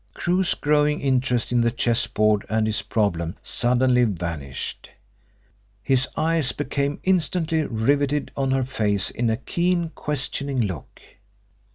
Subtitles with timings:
[0.15, 4.89] Crewe's growing interest in the chessboard and his problem suddenly vanished.
[5.83, 11.03] His eyes became instantly riveted on her face in a keen, questioning look.